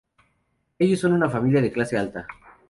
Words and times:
Ellos 0.79 0.99
son 1.01 1.13
una 1.13 1.29
familia 1.29 1.61
de 1.61 1.71
clase 1.71 1.95
alta. 1.95 2.25